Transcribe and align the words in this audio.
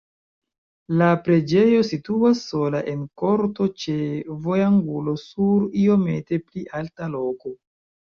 La 0.99 1.07
preĝejo 1.25 1.81
situas 1.89 2.39
sola 2.53 2.79
en 2.93 3.03
korto 3.23 3.67
ĉe 3.83 3.97
vojangulo 4.47 5.13
sur 5.25 5.67
iomete 5.83 6.41
pli 6.47 6.65
alta 6.81 7.11
loko. 7.19 7.53